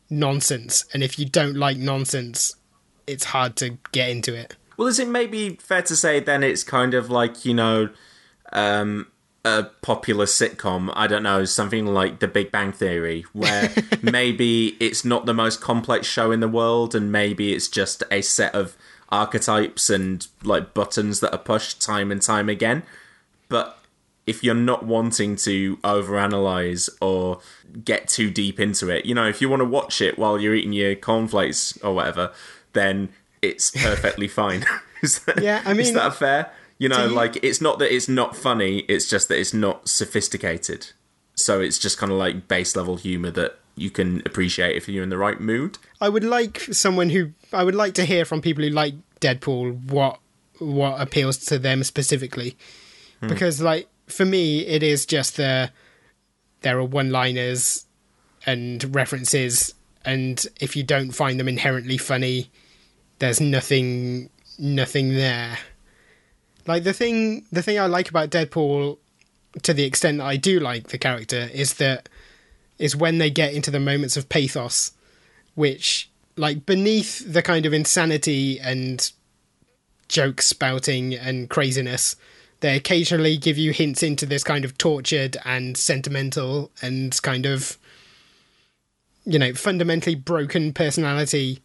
[0.10, 2.56] nonsense, and if you don't like nonsense,
[3.08, 4.56] it's hard to get into it.
[4.78, 7.89] Well, is it maybe fair to say then it's kind of like, you know,
[8.54, 9.08] um,
[9.44, 15.04] a popular sitcom, I don't know, something like The Big Bang Theory, where maybe it's
[15.04, 18.78] not the most complex show in the world and maybe it's just a set of
[19.12, 22.84] archetypes and like buttons that are pushed time and time again.
[23.48, 23.78] But
[24.28, 27.39] if you're not wanting to overanalyze or
[27.84, 30.54] get too deep into it, you know, if you want to watch it while you're
[30.56, 32.32] eating your cornflakes or whatever,
[32.74, 33.10] then
[33.41, 34.65] it's perfectly fine.
[35.02, 36.52] is that, Yeah, I mean, is that fair?
[36.78, 39.89] You know, you- like it's not that it's not funny; it's just that it's not
[39.89, 40.91] sophisticated.
[41.36, 45.04] So it's just kind of like base level humor that you can appreciate if you're
[45.04, 45.78] in the right mood.
[46.02, 49.92] I would like someone who I would like to hear from people who like Deadpool
[49.92, 50.20] what
[50.60, 52.58] what appeals to them specifically,
[53.20, 53.28] hmm.
[53.28, 55.72] because like for me it is just the
[56.62, 57.86] there are one liners
[58.46, 59.74] and references,
[60.06, 62.50] and if you don't find them inherently funny,
[63.20, 65.58] there's nothing nothing there.
[66.68, 68.98] Like the thing the thing I like about Deadpool
[69.63, 72.10] to the extent that I do like the character is that
[72.80, 74.92] is when they get into the moments of pathos
[75.56, 79.12] which like beneath the kind of insanity and
[80.08, 82.15] joke spouting and craziness
[82.62, 87.78] they occasionally give you hints into this kind of tortured and sentimental and kind of
[89.26, 91.62] you know fundamentally broken personality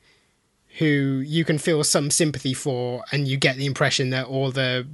[0.78, 4.86] who you can feel some sympathy for and you get the impression that all the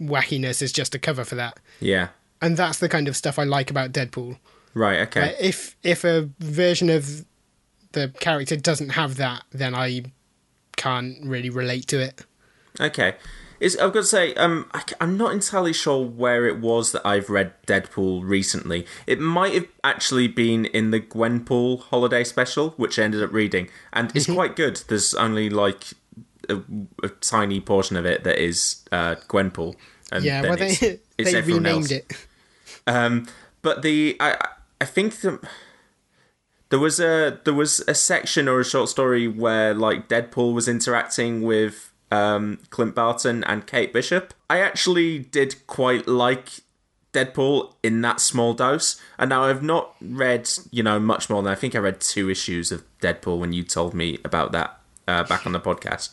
[0.00, 2.08] wackiness is just a cover for that Yeah.
[2.42, 4.38] and that's the kind of stuff i like about deadpool
[4.76, 5.00] Right.
[5.08, 5.22] Okay.
[5.22, 7.24] like, if if a version of
[7.92, 10.12] the character doesn't have that, then I
[10.76, 12.26] can't really relate to it.
[12.78, 13.14] Okay.
[13.58, 17.06] Is I've got to say, um, I, am not entirely sure where it was that
[17.06, 18.84] I've read Deadpool recently.
[19.06, 23.70] It might have actually been in the Gwenpool holiday special, which I ended up reading,
[23.94, 24.82] and it's quite good.
[24.88, 25.94] There's only like
[26.50, 26.60] a,
[27.02, 29.74] a tiny portion of it that is uh, Gwenpool,
[30.12, 30.82] and Yeah, well they it's,
[31.16, 31.90] it's they renamed else.
[31.92, 32.26] it.
[32.86, 33.26] Um,
[33.62, 34.36] but the I
[34.80, 35.40] I think the,
[36.68, 40.68] there was a there was a section or a short story where like Deadpool was
[40.68, 44.34] interacting with um, Clint Barton and Kate Bishop.
[44.50, 46.60] I actually did quite like
[47.12, 51.52] Deadpool in that small dose, and now I've not read you know much more than
[51.52, 55.24] I think I read two issues of Deadpool when you told me about that uh,
[55.24, 56.10] back on the podcast.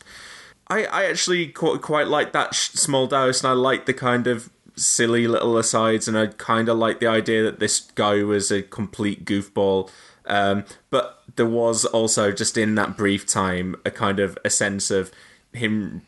[0.67, 4.27] I, I actually quite, quite like that sh- small dose, and I like the kind
[4.27, 8.51] of silly little asides, and I kind of like the idea that this guy was
[8.51, 9.89] a complete goofball.
[10.25, 14.89] Um, but there was also just in that brief time a kind of a sense
[14.89, 15.11] of
[15.51, 16.01] him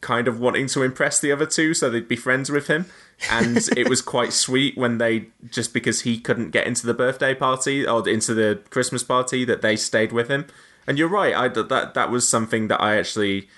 [0.00, 2.86] kind of wanting to impress the other two so they'd be friends with him.
[3.30, 7.34] And it was quite sweet when they, just because he couldn't get into the birthday
[7.34, 10.46] party or into the Christmas party, that they stayed with him.
[10.86, 13.48] And you're right, I, that, that was something that I actually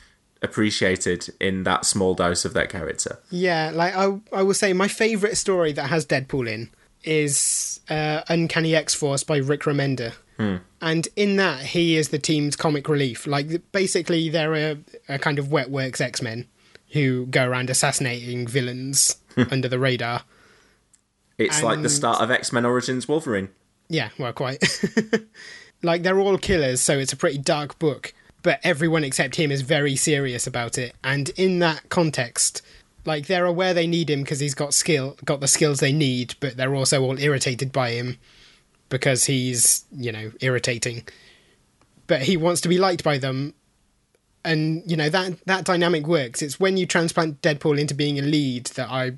[0.43, 3.19] appreciated in that small dose of that character.
[3.31, 6.71] Yeah, like I, I will say my favourite story that has Deadpool in
[7.05, 10.15] is uh, Uncanny X Force by Rick Remender.
[10.81, 13.27] And in that, he is the team's comic relief.
[13.27, 16.49] Like, basically, they're a, a kind of wet works X Men
[16.93, 19.17] who go around assassinating villains
[19.51, 20.23] under the radar.
[21.37, 23.51] It's like the start of X Men Origins Wolverine.
[23.89, 24.63] Yeah, well, quite.
[25.83, 28.15] like, they're all killers, so it's a pretty dark book.
[28.43, 30.95] But everyone except him is very serious about it.
[31.05, 32.63] And in that context,
[33.05, 36.35] like, they're aware they need him because he's got skill, got the skills they need,
[36.41, 38.19] but they're also all irritated by him
[38.89, 41.07] because he's, you know, irritating.
[42.07, 43.55] But he wants to be liked by them.
[44.45, 46.41] And, you know, that, that dynamic works.
[46.41, 49.13] It's when you transplant Deadpool into being a lead that I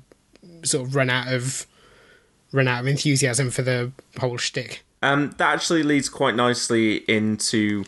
[0.63, 1.65] sort of run out of
[2.51, 4.83] run out of enthusiasm for the whole shtick.
[5.01, 7.83] Um, that actually leads quite nicely into,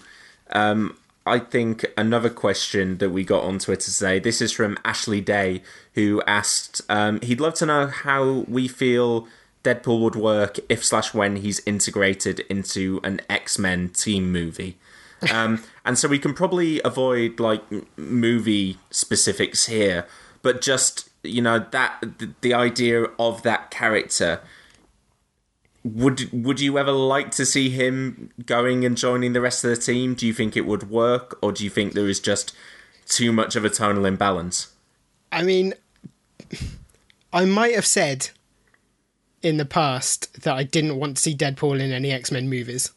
[0.51, 4.19] um, I think, another question that we got on Twitter today.
[4.19, 9.27] This is from Ashley Day, who asked, um, he'd love to know how we feel
[9.63, 14.77] Deadpool would work if slash when he's integrated into an X Men team movie.
[15.31, 17.63] Um, and so we can probably avoid like
[17.97, 20.05] movie specifics here,
[20.43, 24.41] but just you know that the, the idea of that character
[25.85, 29.77] would would you ever like to see him going and joining the rest of the
[29.77, 30.15] team?
[30.15, 32.55] Do you think it would work, or do you think there is just
[33.05, 34.73] too much of a tonal imbalance?
[35.31, 35.75] I mean,
[37.31, 38.29] I might have said
[39.43, 42.91] in the past that I didn't want to see Deadpool in any X Men movies.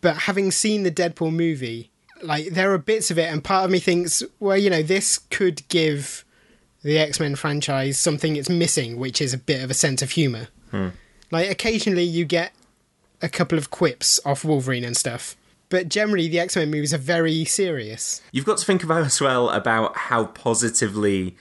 [0.00, 3.70] But having seen the Deadpool movie, like, there are bits of it, and part of
[3.70, 6.24] me thinks, well, you know, this could give
[6.82, 10.10] the X Men franchise something it's missing, which is a bit of a sense of
[10.10, 10.48] humour.
[10.72, 10.88] Hmm.
[11.32, 12.52] Like, occasionally you get
[13.20, 15.34] a couple of quips off Wolverine and stuff.
[15.68, 18.20] But generally, the X Men movies are very serious.
[18.30, 21.34] You've got to think about as well about how positively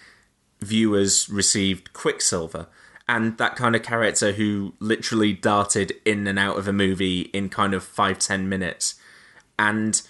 [0.62, 2.68] viewers received Quicksilver
[3.10, 7.50] and that kind of character who literally darted in and out of a movie in
[7.50, 8.96] kind of five ten minutes,
[9.60, 10.02] and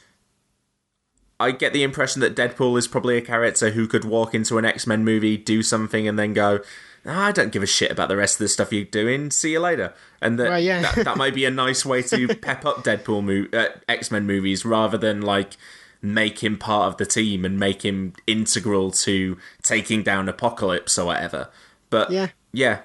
[1.39, 4.65] I get the impression that Deadpool is probably a character who could walk into an
[4.65, 6.60] X Men movie, do something, and then go.
[7.06, 9.32] "No, I don't give a shit about the rest of the stuff you're doing.
[9.32, 9.94] See you later.
[10.22, 10.82] And that, Well, yeah.
[10.82, 14.26] that, that might be a nice way to pep up Deadpool mo- uh, X Men
[14.28, 15.58] movies rather than like
[16.02, 21.06] make him part of the team and make him integral to taking down Apocalypse or
[21.08, 21.50] whatever.
[21.90, 22.30] But Yeah.
[22.52, 22.80] yeah,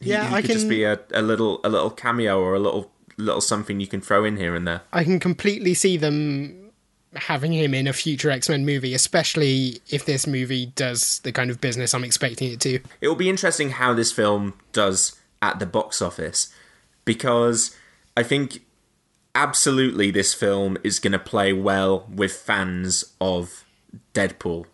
[0.00, 0.54] he, Yeah, he I could can.
[0.56, 4.00] just be a, a little a little cameo or a little little something you can
[4.00, 4.82] throw in here and there.
[4.92, 6.61] I can completely see them
[7.14, 11.50] having him in a future X Men movie, especially if this movie does the kind
[11.50, 12.80] of business I'm expecting it to.
[13.00, 16.54] It will be interesting how this film does at the box office
[17.04, 17.76] because
[18.16, 18.60] I think
[19.34, 23.64] absolutely this film is going to play well with fans of
[24.14, 24.66] Deadpool.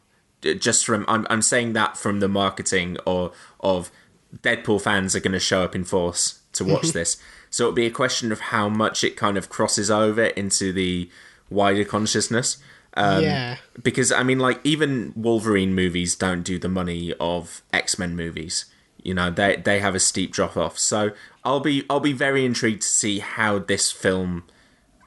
[0.43, 3.91] Just from I'm I'm saying that from the marketing or of
[4.37, 7.17] Deadpool fans are going to show up in force to watch this.
[7.51, 11.11] So it'll be a question of how much it kind of crosses over into the
[11.51, 12.59] wider consciousness.
[12.95, 13.57] Um, yeah.
[13.83, 18.65] because I mean, like even Wolverine movies don't do the money of X Men movies.
[19.03, 20.79] You know, they they have a steep drop off.
[20.79, 21.13] So
[21.45, 24.45] I'll be I'll be very intrigued to see how this film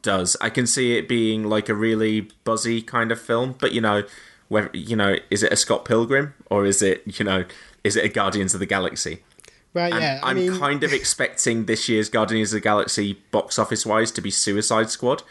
[0.02, 0.38] does.
[0.42, 4.04] I can see it being like a really buzzy kind of film, but you know,
[4.48, 7.46] whether you know, is it a Scott Pilgrim or is it you know,
[7.84, 9.20] is it a Guardians of the Galaxy?
[9.74, 13.14] Well, And yeah, I I'm mean, kind of expecting this year's Guardians of the Galaxy
[13.32, 15.24] box office wise to be Suicide Squad.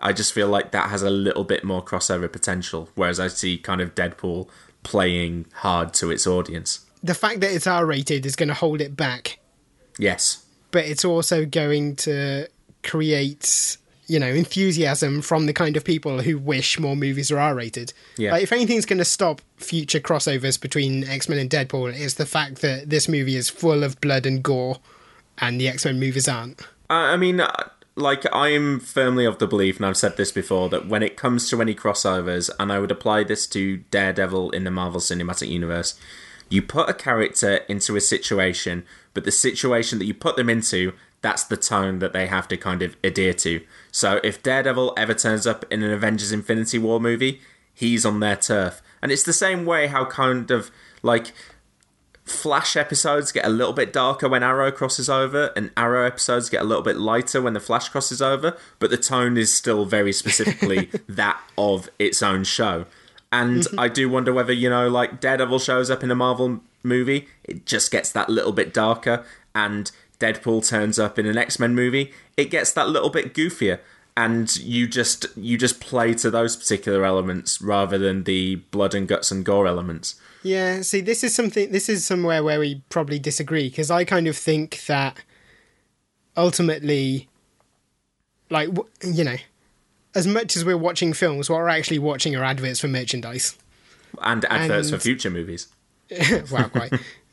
[0.00, 3.56] I just feel like that has a little bit more crossover potential, whereas I see
[3.58, 4.48] kind of Deadpool
[4.82, 6.80] playing hard to its audience.
[7.02, 9.38] the fact that it's R rated is going to hold it back,
[9.98, 10.44] Yes.
[10.70, 12.48] but it's also going to
[12.82, 17.54] create, you know, enthusiasm from the kind of people who wish more movies are R
[17.54, 17.92] rated.
[18.16, 18.32] Yeah.
[18.32, 22.26] Like, if anything's going to stop future crossovers between X Men and Deadpool, it's the
[22.26, 24.78] fact that this movie is full of blood and gore,
[25.38, 26.62] and the X Men movies aren't.
[26.88, 30.68] I mean, uh, like, I am firmly of the belief, and I've said this before,
[30.68, 34.64] that when it comes to any crossovers, and I would apply this to Daredevil in
[34.64, 35.98] the Marvel Cinematic Universe,
[36.48, 40.92] you put a character into a situation, but the situation that you put them into,
[41.22, 43.62] that's the tone that they have to kind of adhere to.
[43.90, 47.40] So if Daredevil ever turns up in an Avengers Infinity War movie,
[47.72, 48.82] he's on their turf.
[49.02, 50.70] And it's the same way how kind of,
[51.02, 51.32] like,
[52.26, 56.60] Flash episodes get a little bit darker when Arrow crosses over, and Arrow episodes get
[56.60, 60.12] a little bit lighter when the Flash crosses over, but the tone is still very
[60.12, 62.86] specifically that of its own show.
[63.30, 63.78] And mm-hmm.
[63.78, 67.64] I do wonder whether, you know, like Daredevil shows up in a Marvel movie, it
[67.64, 69.24] just gets that little bit darker,
[69.54, 73.78] and Deadpool turns up in an X-Men movie, it gets that little bit goofier.
[74.16, 79.06] And you just you just play to those particular elements rather than the blood and
[79.06, 80.18] guts and gore elements.
[80.46, 81.72] Yeah, see, this is something.
[81.72, 85.16] This is somewhere where we probably disagree because I kind of think that
[86.36, 87.28] ultimately,
[88.50, 88.68] like
[89.02, 89.36] you know,
[90.14, 93.56] as much as we're watching films, what we're actually watching are adverts for merchandise.
[94.22, 95.68] And adverts And- for future movies.
[96.52, 96.92] wow, quite.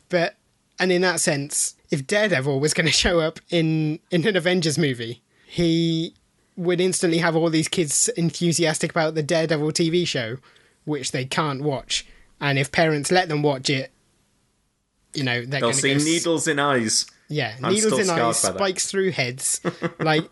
[0.10, 0.36] but
[0.80, 4.78] and in that sense, if Daredevil was going to show up in in an Avengers
[4.80, 6.16] movie, he
[6.56, 10.38] would instantly have all these kids enthusiastic about the Daredevil TV show,
[10.86, 12.06] which they can't watch.
[12.44, 13.90] And if parents let them watch it,
[15.14, 17.06] you know they're They'll going to see go needles in eyes.
[17.30, 19.62] Yeah, I'm needles in eyes, spikes through heads.
[20.00, 20.30] like,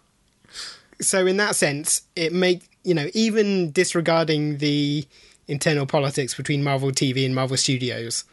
[1.00, 5.06] so in that sense, it make you know even disregarding the
[5.48, 8.26] internal politics between Marvel TV and Marvel Studios,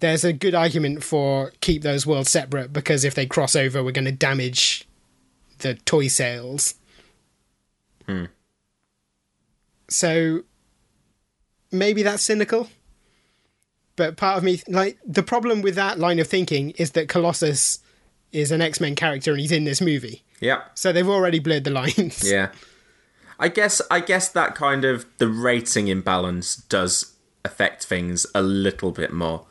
[0.00, 3.92] there's a good argument for keep those worlds separate because if they cross over, we're
[3.92, 4.86] going to damage
[5.60, 6.74] the toy sales.
[8.04, 8.26] Hmm.
[9.88, 10.42] So
[11.72, 12.68] maybe that's cynical.
[14.00, 17.80] But part of me, like, the problem with that line of thinking is that Colossus
[18.32, 20.22] is an X Men character and he's in this movie.
[20.40, 20.62] Yeah.
[20.74, 22.22] So they've already blurred the lines.
[22.24, 22.48] Yeah.
[23.38, 27.12] I guess I guess that kind of the rating imbalance does
[27.44, 29.44] affect things a little bit more.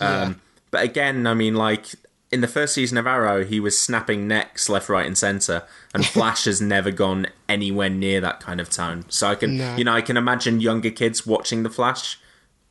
[0.00, 0.40] Um,
[0.70, 1.86] But again, I mean, like
[2.32, 6.06] in the first season of Arrow, he was snapping necks left, right, and center, and
[6.16, 9.04] Flash has never gone anywhere near that kind of tone.
[9.10, 9.76] So I can, No.
[9.76, 12.18] you know, I can imagine younger kids watching the Flash,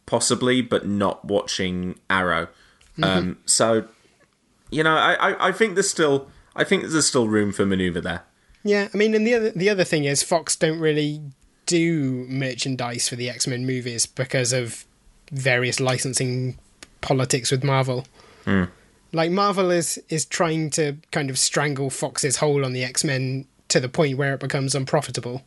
[0.10, 2.48] possibly, but not watching Arrow.
[3.02, 3.86] Um, so,
[4.72, 8.02] you know, I, I, I think there's still, I think there's still room for maneuver
[8.02, 8.24] there.
[8.64, 11.22] Yeah, I mean, and the other the other thing is Fox don't really
[11.66, 14.84] do merchandise for the X Men movies because of
[15.32, 16.58] various licensing
[17.00, 18.06] politics with Marvel.
[19.14, 23.46] Like Marvel is is trying to kind of strangle Fox's hold on the X Men
[23.70, 25.44] to the point where it becomes unprofitable.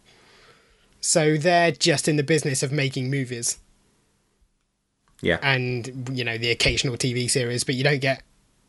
[1.01, 3.59] So they're just in the business of making movies
[5.23, 5.39] Yeah.
[5.43, 8.23] and you know the occasional TV series, but you don't get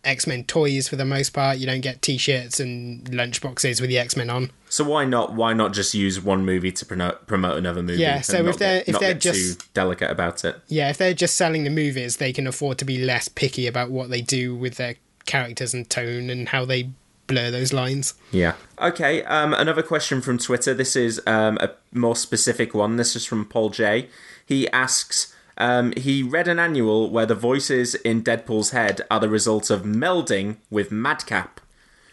[0.06, 1.58] X Men toys for the most part.
[1.58, 4.51] You don't get T-shirts and lunchboxes with the X Men on.
[4.70, 5.34] So why not?
[5.34, 8.01] Why not just use one movie to promote promote another movie?
[8.01, 10.58] Yeah, so if they're- get- if they're just- too delicate about it.
[10.68, 13.91] Yeah, if they're just selling the movies, they can afford to be less picky about
[13.91, 14.95] what they do with their
[15.26, 16.89] characters and tone and how they
[17.28, 18.14] blur those lines.
[18.32, 18.54] Yeah.
[18.82, 19.24] Okay.
[19.24, 20.74] Um, another question from Twitter.
[20.74, 22.97] This is um, a more specific one.
[22.97, 24.10] This is from Paul J.
[24.45, 25.33] He asks.
[25.58, 29.84] Um, he read an annual where the voices in Deadpool's head are the result of
[29.84, 31.62] melding with Madcap.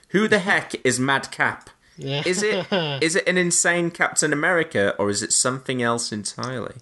[0.08, 1.70] Who the heck is Madcap?
[1.96, 2.22] Yeah.
[2.26, 2.66] Is it
[3.02, 6.74] is it an insane Captain America or is it something else entirely?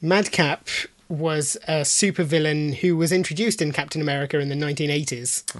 [0.00, 0.68] Madcap
[1.08, 5.56] was a supervillain who was introduced in Captain America in the 1980s.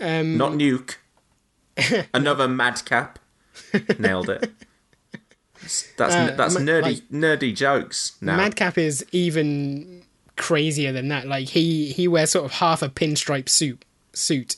[0.00, 0.96] Um, Not Nuke.
[2.14, 3.18] Another Madcap.
[3.98, 4.50] Nailed it.
[5.96, 8.36] That's Uh, that's nerdy like- nerdy jokes now.
[8.36, 10.02] Madcap is even
[10.36, 11.26] crazier than that.
[11.26, 14.56] Like he he wears sort of half a pinstripe suit suit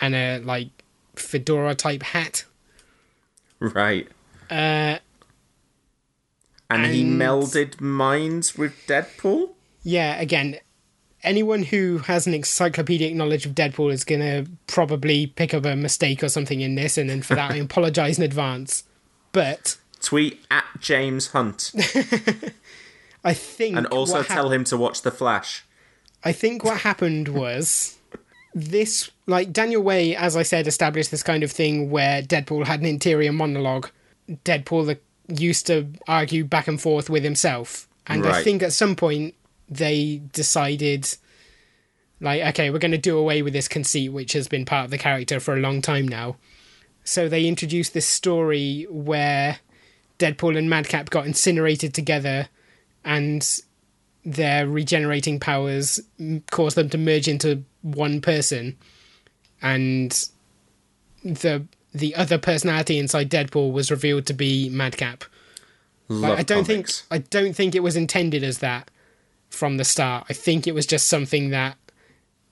[0.00, 0.68] and a like
[1.16, 2.44] fedora type hat.
[3.58, 4.08] right.
[4.50, 4.98] Uh,
[6.70, 9.50] And, he melded minds with Deadpool?
[9.82, 10.56] yeah, again,
[11.22, 16.22] anyone who has an encyclopedic knowledge of Deadpool is gonna probably pick up a mistake
[16.22, 18.84] or something in this, and then for that I apologize in advance.
[19.32, 21.72] But Tweet at James Hunt
[23.24, 25.64] I think and also hap- tell him to watch The Flash.
[26.24, 27.98] I think what happened was
[28.54, 32.80] this, like Daniel Way, as I said, established this kind of thing where Deadpool had
[32.80, 33.90] an interior monologue.
[34.44, 34.98] Deadpool
[35.28, 39.34] used to argue back and forth with himself, and I think at some point
[39.68, 41.08] they decided,
[42.20, 44.90] like, okay, we're going to do away with this conceit, which has been part of
[44.90, 46.36] the character for a long time now.
[47.04, 49.60] So they introduced this story where
[50.20, 52.48] Deadpool and Madcap got incinerated together,
[53.04, 53.60] and
[54.24, 58.76] their regenerating powers m- cause them to merge into one person,
[59.60, 60.28] and
[61.24, 65.24] the the other personality inside Deadpool was revealed to be Madcap.
[66.08, 67.00] Like, I don't comics.
[67.00, 68.90] think I don't think it was intended as that
[69.48, 70.26] from the start.
[70.28, 71.76] I think it was just something that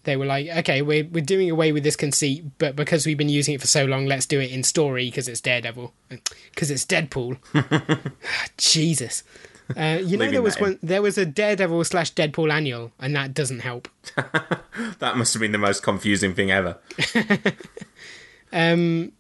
[0.09, 3.29] they were like, okay, we're we're doing away with this conceit, but because we've been
[3.29, 5.93] using it for so long, let's do it in story because it's Daredevil,
[6.51, 7.37] because it's Deadpool.
[8.57, 9.23] Jesus.
[9.77, 13.35] Uh, you know there was one there was a Daredevil slash Deadpool annual, and that
[13.35, 13.89] doesn't help.
[15.01, 16.79] That must have been the most confusing thing ever.
[18.53, 19.13] um,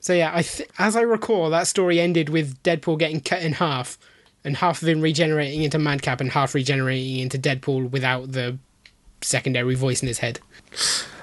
[0.00, 3.52] So yeah, I th- as I recall, that story ended with Deadpool getting cut in
[3.52, 3.98] half
[4.42, 8.58] and half of him regenerating into Madcap and half regenerating into Deadpool without the
[9.22, 10.40] secondary voice in his head.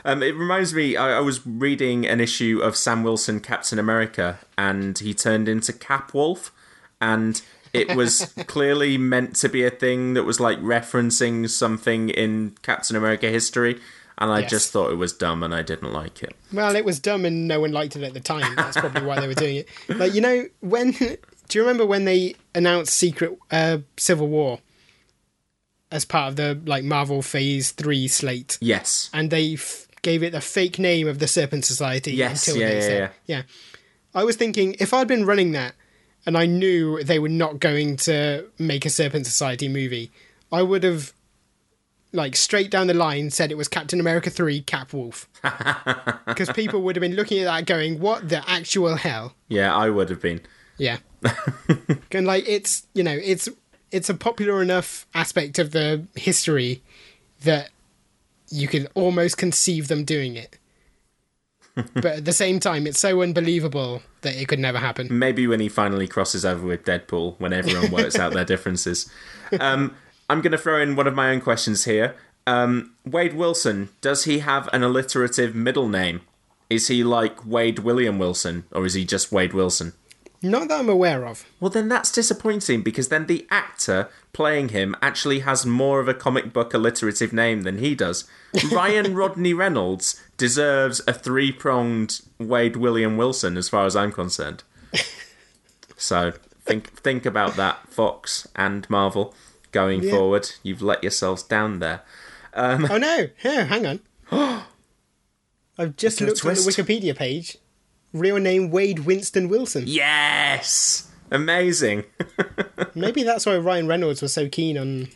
[0.06, 4.40] Um, it reminds me, I, I was reading an issue of Sam Wilson, Captain America,
[4.58, 6.52] and he turned into Cap Wolf,
[7.02, 7.42] and
[7.74, 12.96] it was clearly meant to be a thing that was like referencing something in Captain
[12.96, 13.80] America history,
[14.18, 14.50] and I Yes.
[14.50, 16.36] just thought it was dumb and I didn't like it.
[16.52, 18.56] Well, it was dumb and no one liked it at the time.
[18.56, 19.68] That's probably why they were doing it.
[19.90, 20.92] Like, you know, when.
[21.50, 24.60] Do you remember when they announced Secret uh, Civil War
[25.92, 28.58] as part of the like Marvel Phase 3 slate?
[28.62, 29.10] Yes.
[29.14, 32.14] and they f- gave it the fake name of the Serpent Society.
[32.14, 33.42] Yes, until yeah, they yeah, yeah.
[34.16, 35.76] I was thinking if I'd been running that
[36.26, 40.12] and I knew they were not going to make a Serpent Society movie,
[40.52, 41.14] I would have
[42.14, 45.28] like straight down the line said it was Captain America 3 Cap Wolf.
[46.26, 49.34] Because people would have been looking at that going, what the actual hell?
[49.50, 50.42] Yeah, I would have been.
[50.78, 50.98] Yeah.
[52.12, 53.50] and like it's you know, it's
[53.92, 56.82] it's a popular enough aspect of the history
[57.44, 57.70] that
[58.50, 60.58] you can almost conceive them doing it.
[61.94, 65.08] but at the same time it's so unbelievable that it could never happen.
[65.12, 69.10] Maybe when he finally crosses over with Deadpool, when everyone works out their differences.
[69.62, 69.96] Um,
[70.30, 72.18] I'm going to throw in one of my own questions here.
[72.46, 76.20] Um, Wade Wilson, does he have an alliterative middle name?
[76.70, 79.94] Is he like Wade William Wilson, or is he just Wade Wilson?
[80.42, 81.46] Not that I'm aware of.
[81.60, 86.14] Well, then that's disappointing because then the actor playing him actually has more of a
[86.14, 88.26] comic book alliterative name than he does.
[88.72, 94.64] Ryan Rodney Reynolds deserves a three pronged Wade William Wilson, as far as I'm concerned.
[96.00, 96.34] So
[96.64, 99.34] think think about that, Fox and Marvel,
[99.72, 100.12] going Yeah.
[100.12, 100.52] forward.
[100.62, 102.02] You've let yourselves down there.
[102.54, 104.00] Um, oh no, here, hang on.
[105.80, 106.60] I've just Is there a looked on the?
[106.72, 107.58] Wikipedia page.
[108.20, 109.84] Real name Wade Winston Wilson.
[109.88, 112.04] Yes, amazing.
[112.96, 115.10] Maybe that's why Ryan Reynolds was so keen on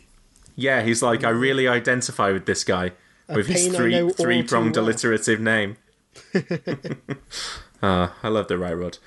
[0.56, 2.92] Yeah, he's like, I really identify with this guy
[3.28, 4.84] with his pain I know three three pronged well.
[4.86, 5.76] alliterative name.
[7.84, 8.98] Ah, I love the right rod.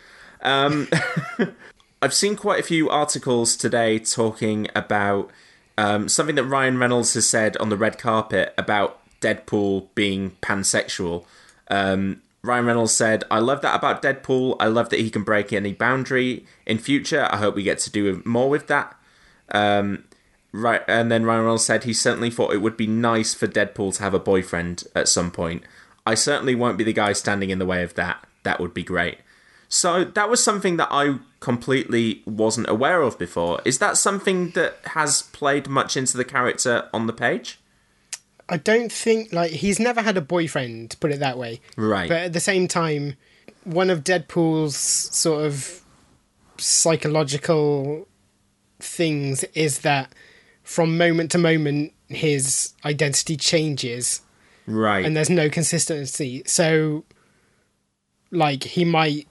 [0.42, 0.90] Um,
[2.02, 5.32] I've seen quite a few articles today talking about
[5.78, 11.24] um, something that Ryan Reynolds has said on the red carpet about Deadpool being pansexual.
[11.70, 14.58] Um, Ryan Reynolds said, I love that about Deadpool.
[14.60, 17.28] I love that he can break any boundary in future.
[17.32, 18.96] I hope we get to do more with that.
[19.52, 20.06] Um,
[20.52, 23.96] right, and then Ryan Reynolds said he certainly thought it would be nice for Deadpool
[23.96, 25.64] to have a boyfriend at some point.
[26.06, 28.26] I certainly won't be the guy standing in the way of that.
[28.44, 29.18] That would be great.
[29.68, 33.60] So that was something that I completely wasn't aware of before.
[33.66, 37.60] Is that something that has played much into the character on the page?
[38.48, 41.62] I don't think like he's never had a boyfriend, put it that way.
[41.76, 42.08] Right.
[42.08, 43.16] But at the same time,
[43.64, 45.82] one of Deadpool's sort of
[46.58, 48.08] psychological
[48.80, 50.14] things is that
[50.64, 54.22] from moment to moment his identity changes
[54.68, 55.06] right.
[55.06, 56.44] and there's no consistency.
[56.46, 57.04] So
[58.32, 59.28] like he might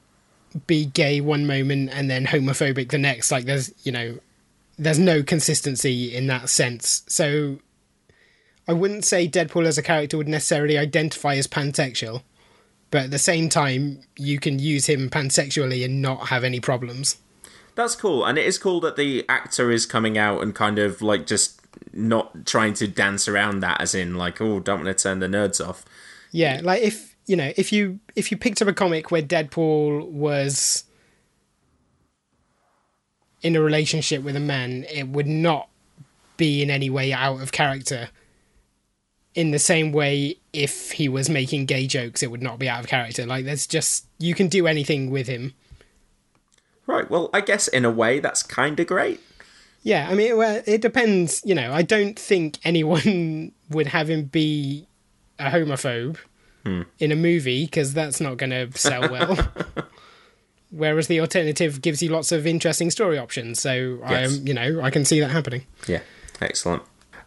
[0.66, 3.30] be gay one moment and then homophobic the next.
[3.30, 4.18] Like there's you know
[4.78, 7.04] there's no consistency in that sense.
[7.06, 7.58] So
[8.66, 12.22] I wouldn't say Deadpool as a character would necessarily identify as pansexual,
[12.90, 17.18] but at the same time you can use him pansexually and not have any problems.
[17.74, 21.02] That's cool, and it is cool that the actor is coming out and kind of
[21.02, 21.60] like just
[21.92, 25.26] not trying to dance around that, as in like, oh, don't want to turn the
[25.26, 25.84] nerds off.
[26.30, 30.08] Yeah, like if you know, if you if you picked up a comic where Deadpool
[30.08, 30.84] was
[33.42, 35.68] in a relationship with a man, it would not
[36.36, 38.08] be in any way out of character.
[39.34, 42.80] In the same way, if he was making gay jokes, it would not be out
[42.80, 43.26] of character.
[43.26, 45.54] Like there's just you can do anything with him.
[46.86, 47.10] Right.
[47.10, 49.20] Well, I guess in a way that's kind of great.
[49.82, 51.42] Yeah, I mean, well, it depends.
[51.44, 54.86] You know, I don't think anyone would have him be
[55.38, 56.16] a homophobe
[56.64, 56.82] hmm.
[56.98, 59.36] in a movie because that's not going to sell well.
[60.70, 63.60] Whereas the alternative gives you lots of interesting story options.
[63.60, 64.38] So Yes.
[64.38, 65.66] I'm, you know, I can see that happening.
[65.86, 66.00] Yeah.
[66.40, 66.82] Excellent.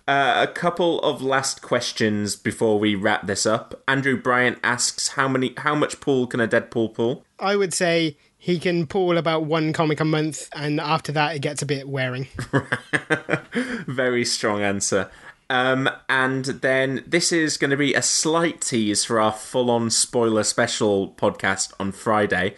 [0.08, 3.84] Uh, a couple of last questions before we wrap this up.
[3.90, 7.26] Andrew Bryant asks how many, how much pool can a Deadpool pull?
[7.40, 11.40] I would say he can pull about one comic a month, and after that, it
[11.40, 12.28] gets a bit wearing.
[13.86, 15.12] Very strong answer.
[15.50, 19.90] Um, and then this is going to be a slight tease for our full on
[19.90, 22.56] spoiler special podcast on Friday.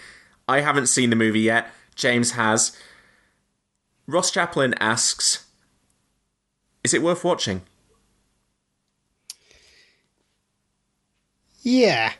[0.47, 1.71] I haven't seen the movie yet.
[1.95, 2.77] James has.
[4.05, 5.45] Ross Chaplin asks
[6.83, 7.61] Is it worth watching?
[11.61, 12.13] yeah.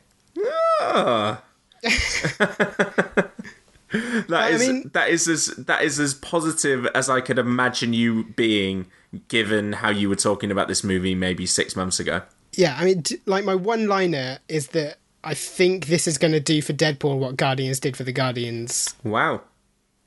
[0.81, 1.41] Ah.
[3.91, 7.91] That I is mean- that is as that is as positive as I could imagine
[7.91, 8.85] you being,
[9.29, 12.21] given how you were talking about this movie maybe six months ago.
[12.53, 16.39] Yeah, I mean, like my one liner is that I think this is going to
[16.39, 18.93] do for Deadpool what Guardians did for the Guardians.
[19.03, 19.41] Wow.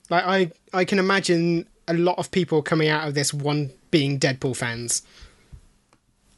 [0.09, 4.19] Like I, I can imagine a lot of people coming out of this one being
[4.19, 5.03] Deadpool fans,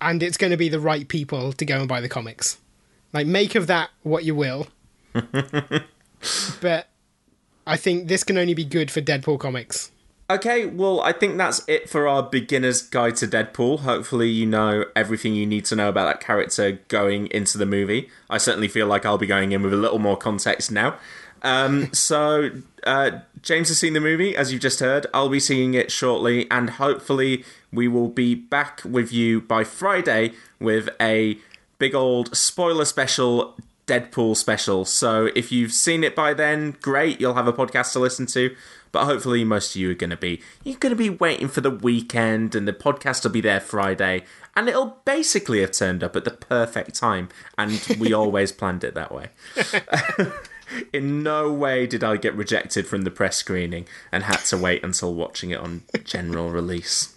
[0.02, 2.58] and it's going to be the right people to go and buy the comics.
[3.14, 4.68] Like, make of that what you will.
[6.62, 6.90] but
[7.66, 9.90] I think this can only be good for Deadpool comics.
[10.30, 13.82] Okay, well, I think that's it for our beginner's guide to Deadpool.
[13.82, 18.10] Hopefully, you know everything you need to know about that character going into the movie.
[18.30, 20.98] I certainly feel like I'll be going in with a little more context now.
[21.46, 22.50] Um, so,
[22.84, 25.06] uh, James has seen the movie, as you've just heard.
[25.14, 30.34] I'll be seeing it shortly, and hopefully, we will be back with you by Friday
[30.60, 31.38] with a
[31.78, 33.56] big old spoiler special
[33.88, 34.84] Deadpool special.
[34.86, 38.56] So if you've seen it by then, great, you'll have a podcast to listen to.
[38.92, 42.56] But hopefully most of you are gonna be you're gonna be waiting for the weekend
[42.56, 44.24] and the podcast will be there Friday
[44.56, 47.28] and it'll basically have turned up at the perfect time
[47.58, 49.28] and we always planned it that way.
[50.94, 54.84] In no way did I get rejected from the press screening and had to wait
[54.84, 57.16] until watching it on general release.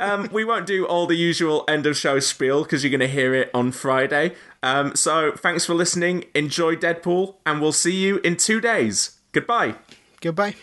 [0.00, 3.08] Um, we won't do all the usual end of show spiel because you're going to
[3.08, 4.34] hear it on Friday.
[4.62, 6.24] Um, so thanks for listening.
[6.34, 9.18] Enjoy Deadpool, and we'll see you in two days.
[9.32, 9.74] Goodbye.
[10.20, 10.54] Goodbye.